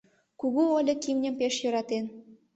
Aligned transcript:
Кугу 0.39 0.63
Ольок 0.77 1.03
имньым 1.11 1.35
пеш 1.39 1.55
йӧратен. 1.63 2.05